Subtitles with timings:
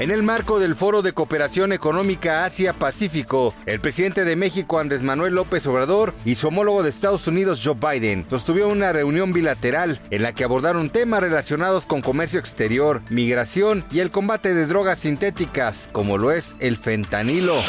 [0.00, 5.34] En el marco del Foro de Cooperación Económica Asia-Pacífico, el presidente de México Andrés Manuel
[5.34, 10.22] López Obrador y su homólogo de Estados Unidos Joe Biden sostuvieron una reunión bilateral en
[10.22, 15.90] la que abordaron temas relacionados con comercio exterior, migración y el combate de drogas sintéticas,
[15.92, 17.60] como lo es el fentanilo.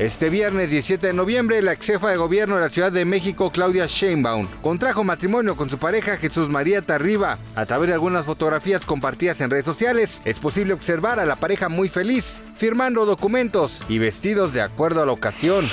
[0.00, 3.52] Este viernes 17 de noviembre, la ex jefa de gobierno de la Ciudad de México,
[3.52, 7.38] Claudia Sheinbaum, contrajo matrimonio con su pareja Jesús María Tarriba.
[7.54, 11.67] A través de algunas fotografías compartidas en redes sociales, es posible observar a la pareja
[11.68, 15.68] muy feliz, firmando documentos y vestidos de acuerdo a la ocasión.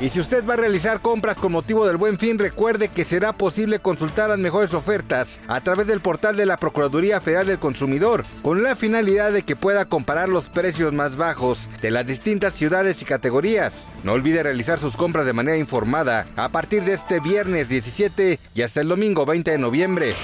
[0.00, 3.32] Y si usted va a realizar compras con motivo del buen fin, recuerde que será
[3.32, 8.24] posible consultar las mejores ofertas a través del portal de la Procuraduría Federal del Consumidor,
[8.42, 13.02] con la finalidad de que pueda comparar los precios más bajos de las distintas ciudades
[13.02, 13.88] y categorías.
[14.04, 18.62] No olvide realizar sus compras de manera informada a partir de este viernes 17 y
[18.62, 20.14] hasta el domingo 20 de noviembre.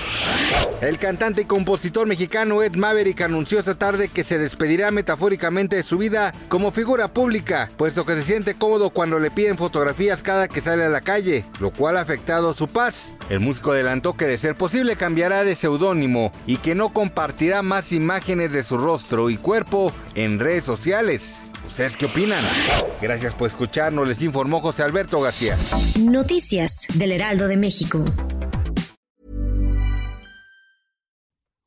[0.81, 5.83] El cantante y compositor mexicano Ed Maverick anunció esta tarde que se despedirá metafóricamente de
[5.83, 10.49] su vida como figura pública, puesto que se siente cómodo cuando le piden fotografías cada
[10.49, 13.13] que sale a la calle, lo cual ha afectado su paz.
[13.31, 17.93] El músico adelantó que de ser posible cambiará de seudónimo y que no compartirá más
[17.93, 21.37] imágenes de su rostro y cuerpo en redes sociales.
[21.67, 22.45] ¿Ustedes qué opinan?
[23.01, 25.57] Gracias por escucharnos, les informó José Alberto García.
[25.99, 28.05] Noticias del Heraldo de México.